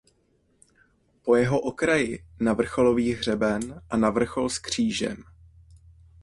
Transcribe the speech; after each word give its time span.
Po 1.21 1.35
jeho 1.35 1.59
okraji 1.59 2.25
na 2.39 2.53
vrcholový 2.53 3.13
hřeben 3.13 3.81
a 3.89 3.97
na 3.97 4.09
vrchol 4.09 4.49
s 4.49 4.59
křížem. 4.59 5.23